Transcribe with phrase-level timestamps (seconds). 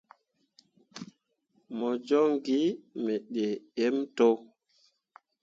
[1.77, 2.59] Mo joŋ gi
[3.03, 4.27] me daaǝǝm to.